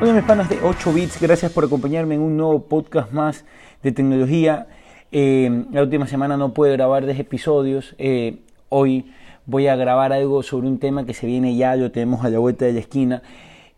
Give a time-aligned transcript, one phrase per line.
[0.00, 3.44] Hola mis panas de 8 bits, gracias por acompañarme en un nuevo podcast más
[3.82, 4.68] de tecnología.
[5.10, 7.96] Eh, la última semana no pude grabar 10 episodios.
[7.98, 8.36] Eh,
[8.68, 9.10] hoy
[9.44, 12.38] voy a grabar algo sobre un tema que se viene ya, lo tenemos a la
[12.38, 13.22] vuelta de la esquina.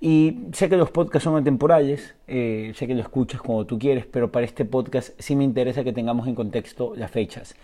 [0.01, 4.07] Y sé que los podcasts son atemporales, eh, sé que lo escuchas cuando tú quieres,
[4.07, 7.55] pero para este podcast sí me interesa que tengamos en contexto las fechas,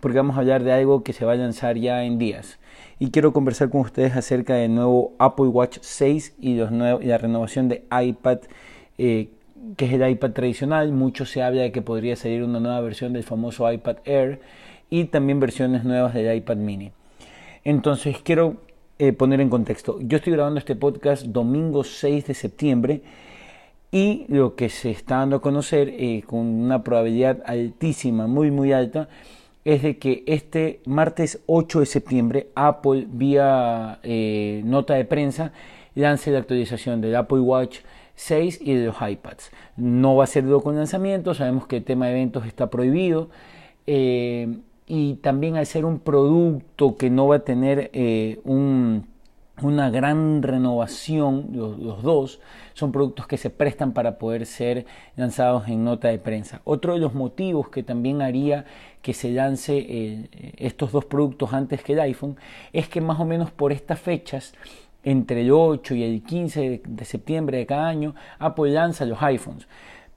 [0.00, 2.58] porque vamos a hablar de algo que se va a lanzar ya en días
[3.02, 7.68] y quiero conversar con ustedes acerca del nuevo Apple Watch 6 y, los la renovación
[7.68, 8.38] de iPad,
[8.96, 9.30] eh,
[9.76, 10.92] que es el iPad tradicional.
[10.92, 14.40] Mucho se habla de que podría salir una nueva versión del famoso iPad Air
[14.88, 16.92] y también versiones nuevas del iPad mini.
[17.64, 18.58] Entonces quiero
[19.04, 19.98] eh, poner en contexto.
[20.00, 23.02] Yo estoy grabando este podcast domingo 6 de septiembre
[23.90, 28.72] y lo que se está dando a conocer eh, con una probabilidad altísima, muy muy
[28.72, 29.08] alta,
[29.64, 35.52] es de que este martes 8 de septiembre Apple vía eh, nota de prensa
[35.96, 37.80] lance la actualización del Apple Watch
[38.14, 39.50] 6 y de los iPads.
[39.76, 43.30] No va a ser con lanzamiento, sabemos que el tema de eventos está prohibido.
[44.94, 49.06] Y también al ser un producto que no va a tener eh, un
[49.62, 52.40] una gran renovación, los, dos
[52.74, 54.84] son productos que se prestan para poder ser
[55.16, 56.60] lanzados en nota de prensa.
[56.64, 58.66] Otro de los motivos que también haría
[59.00, 62.36] que se lance eh, estos dos productos antes que el iPhone
[62.72, 64.52] es que más o menos por estas fechas,
[65.04, 69.66] entre el 8 y el 15 de, septiembre de cada año, Apple lanza los iPhones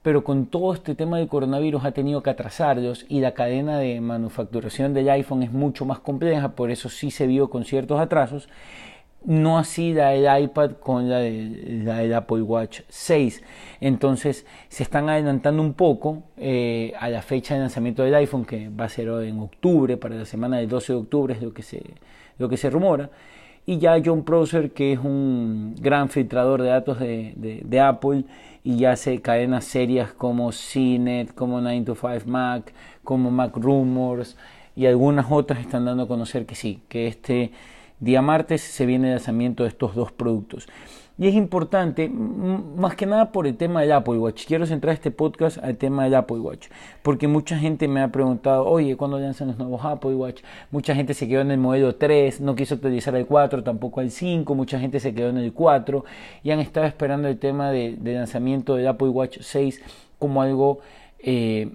[0.06, 4.00] pero con todo este tema del coronavirus ha tenido que atrasarlos y la cadena de
[4.00, 8.48] manufacturación del iPhone es mucho más compleja, por eso sí se vio con ciertos atrasos
[9.24, 13.42] no así la del iPad con la, del Apple Watch 6.
[13.80, 18.68] Entonces se están adelantando un poco eh, a la fecha de lanzamiento del iPhone, que
[18.68, 21.64] va a ser en octubre, para la semana del 12 de octubre es lo que
[21.64, 21.82] se,
[22.38, 23.10] lo que se rumora.
[23.66, 28.24] Y ya John Prosser, que es un gran filtrador de datos de, de, Apple,
[28.62, 34.36] y ya hace cadenas serias como CNET, como 9to5 Mac, como Mac Rumors,
[34.76, 37.50] y algunas otras están dando a conocer que sí, que este
[37.98, 40.68] Día martes se viene el lanzamiento de estos dos productos.
[41.18, 44.46] Y es importante, más que nada por el tema del Apple Watch.
[44.46, 46.68] Quiero centrar este podcast al tema del Apple Watch.
[47.02, 50.42] Porque mucha gente me ha preguntado, oye, ¿cuándo lanzan los nuevos Apple Watch?
[50.70, 54.10] Mucha gente se quedó en el modelo 3, no quiso actualizar el 4, tampoco el
[54.10, 54.54] 5.
[54.54, 56.04] Mucha gente se quedó en el 4
[56.42, 59.80] y han estado esperando el tema de, lanzamiento del Apple Watch 6
[60.18, 60.80] como algo...
[61.18, 61.70] Eh,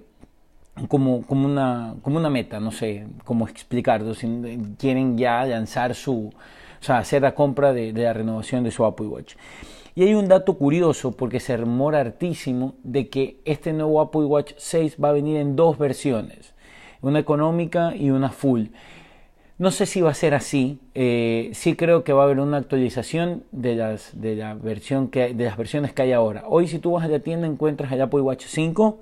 [0.88, 4.26] como, como, una, como una meta, no sé cómo explicarlo, si
[4.78, 6.32] quieren ya lanzar su,
[6.82, 9.36] o sea, hacer la compra de, la renovación de su Apple Watch.
[9.94, 14.54] Y hay un dato curioso porque se rumora hartísimo de que este nuevo Apple Watch
[14.56, 16.54] 6 va a venir en dos versiones,
[17.00, 18.66] una económica y una full.
[19.58, 22.56] No sé si va a ser así, eh, sí creo que va a haber una
[22.56, 26.42] actualización de las, de, la versión que, de las versiones que hay ahora.
[26.48, 28.98] Hoy si tú vas a la tienda encuentras el Apple Watch 5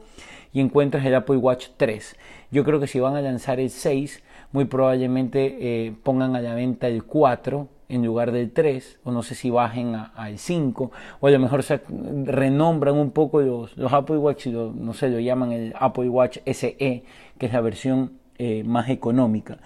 [0.53, 2.15] y encuentras el Apple Watch 3.
[2.51, 4.23] Yo creo que si van a lanzar el 6,
[4.53, 9.23] muy probablemente eh, pongan a la venta el 4 en lugar del 3, o no
[9.23, 11.81] sé si bajen al 5, o a lo mejor se
[12.25, 16.39] renombran un poco los, los Apple Watch y no sé, lo llaman el Apple Watch
[16.47, 17.05] SE,
[17.39, 19.59] que es la versión eh, más económica.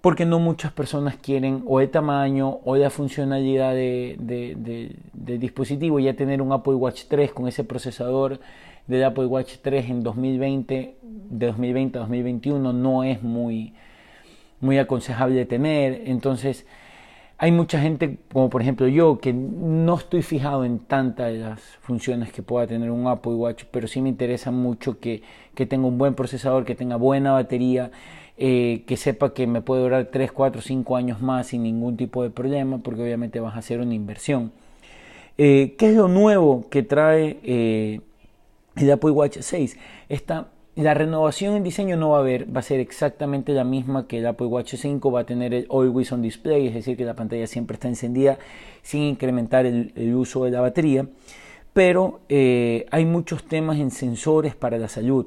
[0.00, 6.14] Porque no muchas personas quieren o el tamaño o la funcionalidad de, del dispositivo, ya
[6.14, 8.40] tener un Apple Watch 3 con ese procesador
[8.86, 13.74] del Apple Watch 3 en 2020, de 2020 a 2021 no es muy,
[14.60, 16.02] muy aconsejable tener.
[16.06, 16.66] Entonces,
[17.38, 21.60] hay mucha gente, como por ejemplo yo, que no estoy fijado en tantas de las
[21.80, 25.22] funciones que pueda tener un Apple Watch, pero sí me interesa mucho que,
[25.54, 27.90] que tenga un buen procesador, que tenga buena batería,
[28.38, 32.22] eh, que sepa que me puede durar 3, 4, 5 años más sin ningún tipo
[32.22, 34.52] de problema, porque obviamente vas a hacer una inversión.
[35.38, 38.00] Eh, ¿Qué es lo nuevo que trae eh,
[38.76, 39.78] el Apple Watch 6.
[40.08, 44.06] Esta, la renovación en diseño no va a haber, va a ser exactamente la misma
[44.06, 47.06] que el Apple Watch 5, va a tener el Always on Display, es decir, que
[47.06, 48.38] la pantalla siempre está encendida
[48.82, 51.06] sin incrementar el, uso de la batería.
[51.72, 55.26] Pero eh, hay muchos temas en sensores para la salud.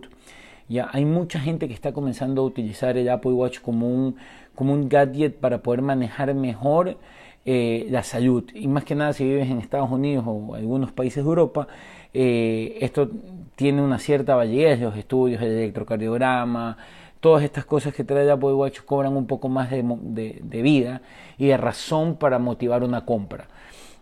[0.68, 4.18] Ya hay mucha gente que está comenzando a utilizar el Apple Watch como un,
[4.54, 6.98] como un gadget para poder manejar mejor
[7.46, 8.44] eh, la salud.
[8.54, 11.68] Y más que nada si vives en Estados Unidos o algunos países de Europa,
[12.14, 13.10] eh, esto
[13.56, 16.78] tiene una cierta validez, los estudios, el electrocardiograma,
[17.20, 21.02] todas estas cosas que trae Apple Watch cobran un poco más de, vida
[21.38, 23.48] y de razón para motivar una compra.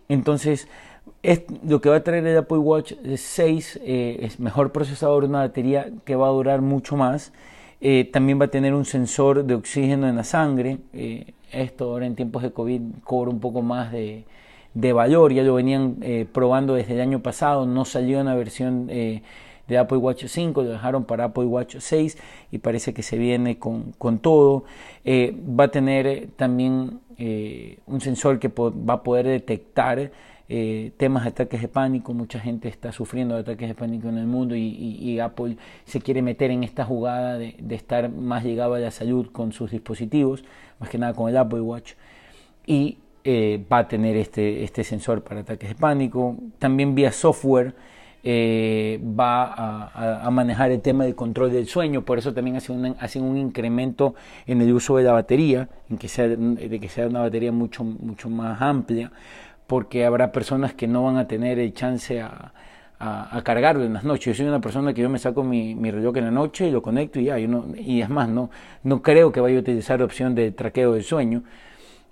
[0.08, 0.68] Entonces,
[1.24, 5.40] es, lo que va a traer el Apple Watch 6 eh, es mejor procesador, una
[5.40, 7.34] batería que va a durar mucho más.
[7.82, 10.80] Eh, también va a tener un sensor de oxígeno en la sangre.
[11.52, 14.26] esto ahora en tiempos de COVID cobra un poco más de,
[14.74, 18.88] de valor, ya lo venían eh, probando desde el año pasado, no salió una versión
[18.90, 19.24] eh,
[19.68, 22.18] de Apple Watch 5, lo dejaron para Apple Watch 6
[22.52, 24.64] y parece que se viene con, con todo.
[25.04, 27.02] Eh, va a tener también
[27.88, 30.12] un sensor que va a poder detectar
[30.98, 34.28] temas de ataques de pánico, mucha gente está sufriendo de ataques de pánico en el
[34.28, 38.80] mundo y, Apple se quiere meter en esta jugada de, de, estar más llegado a
[38.80, 40.44] la salud con sus dispositivos,
[40.80, 41.94] más que nada con el Apple Watch.
[42.68, 43.00] Y
[43.30, 46.38] eh, va a tener este, este sensor para ataques de pánico.
[46.60, 47.76] También vía software
[48.24, 52.96] eh, va a, manejar el tema del control del sueño, por eso también hace un,
[52.98, 54.16] hace un incremento
[54.46, 57.84] en el uso de la batería, en que sea, de que sea una batería mucho,
[57.84, 59.12] mucho más amplia,
[59.68, 62.54] porque habrá personas que no van a tener el chance a,
[63.44, 64.38] cargarlo en las noches.
[64.38, 66.72] Yo soy una persona que yo me saco mi, mi reloj en la noche y
[66.72, 68.50] lo conecto y ya, no, y es más, no,
[68.84, 71.44] no creo que vaya a utilizar la opción de traqueo del sueño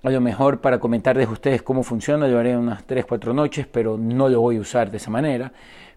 [0.06, 3.98] a lo mejor para comentarles a ustedes cómo funciona, llevaré unas 3, 4 noches, pero
[3.98, 5.52] no lo voy a usar de esa manera.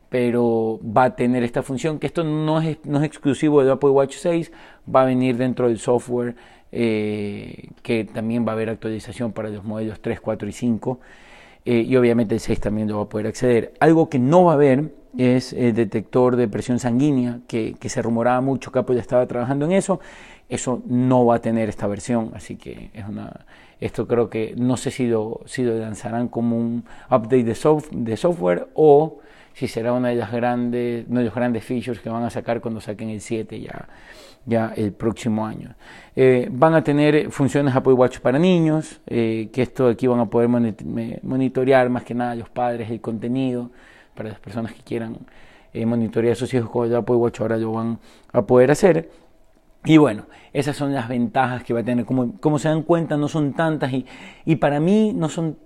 [0.08, 3.90] Pero va a tener esta función, que esto no es, no es exclusivo de Apple
[3.90, 4.50] Watch 6,
[4.94, 6.37] va a venir dentro del software,
[6.72, 11.00] eh, que también va a haber actualización para los modelos 3, 4 y 5.
[11.66, 13.75] Eh, y obviamente el 6 también lo va a poder acceder.
[13.78, 18.00] Algo que no va a haber es el detector de presión sanguínea, que, que se
[18.00, 20.00] rumoraba mucho que Apple ya estaba trabajando en eso.
[20.49, 22.91] Eso no va a tener esta versión, así que
[23.81, 29.19] esto creo que no sé si lo, lanzarán como un update de, software o
[29.53, 32.61] si será una de las grandes, uno de los grandes features que van a sacar
[32.61, 33.89] cuando saquen el 7 ya,
[34.47, 35.75] ya el próximo año.
[36.17, 40.27] Eh, van a tener funciones Apple Watch para niños, eh, que esto aquí van a
[40.27, 43.71] poder monitorear más que nada los padres el contenido
[44.15, 45.19] para las personas que quieran
[45.75, 47.99] eh, monitorear a sus hijos con el Apple Watch ahora lo van
[48.33, 49.11] a poder hacer.
[49.84, 52.04] Y bueno, esas son las ventajas que va a tener.
[52.04, 54.06] Como, como se dan cuenta, no son tantas y,
[54.44, 55.56] y para mí no son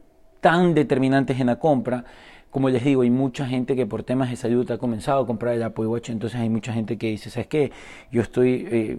[0.40, 2.04] tan determinantes en la compra.
[2.50, 5.54] Como les digo, hay mucha gente que por temas de salud ha comenzado a comprar
[5.54, 7.72] el Apple Watch, entonces hay mucha gente que dice, ¿sabes qué?
[8.10, 8.98] Yo estoy eh,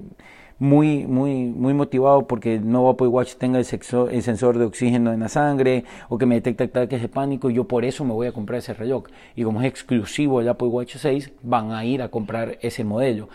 [0.57, 3.65] muy, muy, muy motivado porque el nuevo Apple Watch tenga el,
[4.11, 7.67] el, sensor de oxígeno en la sangre o que me detecta ataques de pánico, yo
[7.67, 9.03] por eso me voy a comprar ese reloj.
[9.35, 13.29] Y como es exclusivo del Apple Watch 6, van a ir a comprar ese modelo.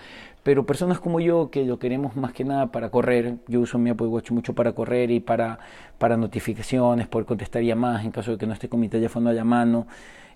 [0.49, 3.91] Pero personas como yo que lo queremos más que nada para correr, yo uso mi
[3.91, 5.59] Apple Watch mucho para correr y para,
[5.99, 9.35] para notificaciones, poder contestar llamadas en caso de que no esté con mi teléfono a
[9.35, 9.87] la mano,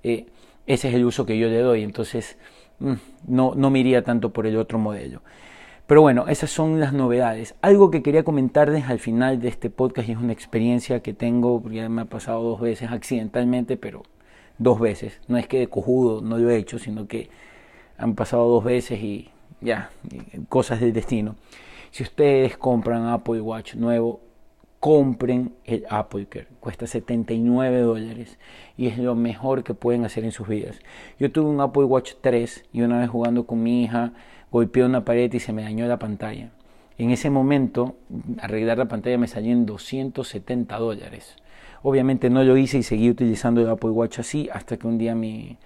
[0.02, 0.26] eh,
[0.66, 2.36] ese es el uso que yo le doy, entonces
[2.80, 2.92] mm,
[3.26, 5.22] no, no me iría tanto por el otro modelo.
[5.86, 7.54] Pero bueno, esas son las novedades.
[7.62, 11.62] Algo que quería comentarles al final de este podcast y es una experiencia que tengo,
[11.70, 14.02] ya me ha pasado dos veces accidentalmente, pero
[14.58, 15.22] dos veces.
[15.26, 17.30] No es que de cojudo no lo he hecho, sino que
[17.96, 19.30] han pasado dos veces y
[19.62, 19.90] ya,
[20.48, 21.36] cosas del destino.
[21.90, 24.20] Si ustedes compran Apple Watch nuevo,
[24.80, 26.48] compren el Apple Care.
[26.58, 28.38] Cuesta 79 dólares
[28.76, 30.80] y es lo mejor que pueden hacer en sus vidas.
[31.20, 34.12] Yo tuve un Apple Watch 3 y una vez jugando con mi hija
[34.50, 36.50] golpeé una pared y se me dañó la pantalla.
[36.98, 37.96] En ese momento,
[38.40, 41.36] arreglar la pantalla me salió en 270 dólares.
[41.82, 45.14] Obviamente no lo hice y seguí utilizando el Apple Watch así hasta que un día
[45.14, 45.58] mi,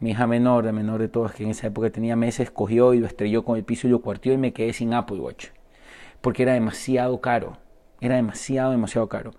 [0.00, 3.00] mi hija menor, la menor de todas, que en esa época tenía meses, cogió y
[3.00, 5.48] lo estrelló con el piso y lo cuartió y me quedé sin Apple Watch.
[6.20, 7.58] Porque era demasiado caro.
[8.00, 9.32] Era demasiado, demasiado caro.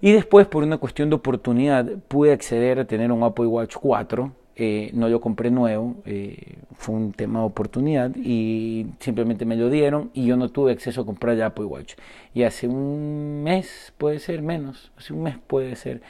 [0.00, 4.32] Y después, por una cuestión de oportunidad, pude acceder a tener un Apple Watch 4.
[4.60, 9.70] Eh, no lo compré nuevo, eh, fue un tema de oportunidad y simplemente me lo
[9.70, 11.94] dieron y yo no tuve acceso a comprar el Apple Watch.
[12.34, 16.02] Y hace un mes, puede ser menos, hace un mes puede ser,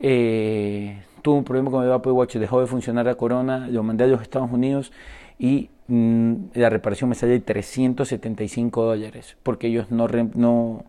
[0.00, 4.04] eh, tuve un problema con el Apple Watch, dejó de funcionar la corona, lo mandé
[4.04, 4.92] a los Estados Unidos
[5.38, 10.84] y mm, la reparación me salió de 375 dólares, porque ellos no, no,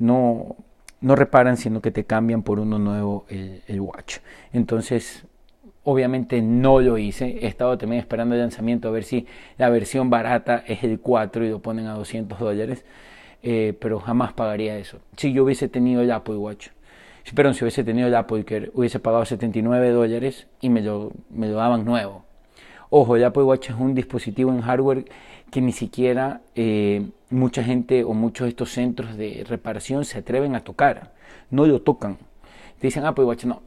[0.00, 0.56] no,
[1.00, 4.16] no, reparan, sino que te cambian por uno nuevo el, el, watch.
[4.52, 5.24] Entonces,
[5.84, 10.10] obviamente no lo hice, he estado también esperando el lanzamiento a ver si la versión
[10.10, 12.84] barata es el 4 y lo ponen a 200 dólares,
[13.44, 14.98] eh, pero jamás pagaría eso.
[15.16, 16.70] Si yo hubiese tenido el Apple Watch
[17.34, 21.56] pero si hubiese tenido el Apple hubiese pagado 79 dólares y me lo, me lo
[21.56, 22.24] daban nuevo.
[22.90, 25.04] Ojo, el Apple Watch es un dispositivo en hardware
[25.50, 30.54] que ni siquiera eh, mucha gente o muchos de estos centros de reparación se atreven
[30.54, 31.12] a tocar.
[31.50, 32.16] No lo tocan.
[32.78, 33.62] Te dicen Apple Watch, no.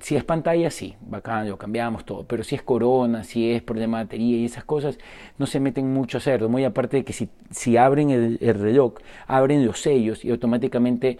[0.00, 2.24] Si es pantalla, sí, bacán, lo cambiamos todo.
[2.24, 4.98] Pero si es corona, si es problema de batería y esas cosas,
[5.38, 6.48] no se meten mucho a cerdo.
[6.48, 8.94] Muy aparte de que si, si abren el, el reloj,
[9.26, 11.18] abren los sellos y automáticamente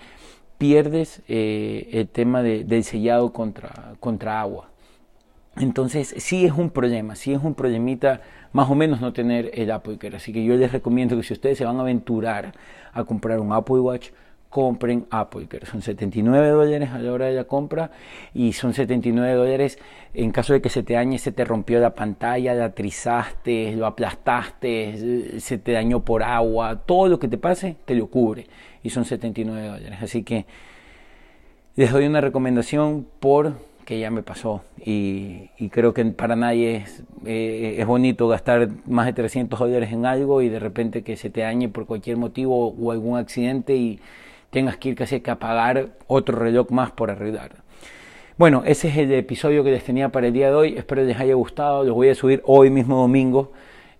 [0.58, 4.70] pierdes eh, el tema de, del sellado contra, contra agua.
[5.58, 8.20] Entonces sí es un problema, sí es un problemita
[8.52, 10.16] más o menos no tener el Apple Care.
[10.16, 12.52] Así que yo les recomiendo que si ustedes se van a aventurar
[12.92, 14.10] a comprar un Apple Watch,
[14.50, 17.90] compren Apple, que son 79 dólares a la hora de la compra
[18.32, 19.78] y son 79 dólares
[20.14, 23.84] en caso de que se te dañe, se te rompió la pantalla, la trizaste, lo
[23.86, 28.46] aplastaste, se te dañó por agua, todo lo que te pase te lo cubre
[28.86, 29.98] y son 79 dólares.
[30.00, 30.46] Así que
[31.74, 37.04] les doy una recomendación por que ya me pasó y, creo que para nadie es,
[37.24, 41.42] eh, bonito gastar más de 300 dólares en algo y de repente que se te
[41.42, 44.00] dañe por cualquier motivo o algún accidente y
[44.50, 47.52] tengas que ir casi que a pagar otro reloj más por arreglar.
[48.38, 50.74] Bueno, ese es el episodio que les tenía para el día de hoy.
[50.76, 51.84] Espero les haya gustado.
[51.84, 53.52] Los voy a subir hoy mismo domingo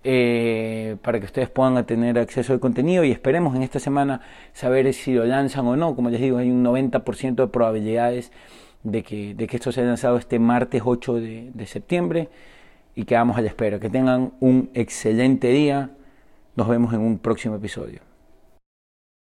[0.09, 4.21] eh, para que ustedes puedan tener acceso al contenido y esperemos en esta semana
[4.53, 5.97] saber si lo lanzan o no.
[5.97, 8.31] Como les digo, hay un 90% de probabilidades
[8.83, 12.29] de que, de que esto sea lanzado este martes 8 de, de septiembre
[12.95, 13.81] y quedamos a la espera.
[13.81, 15.89] Que tengan un excelente día.
[16.55, 18.06] Nos vemos en un próximo episodio.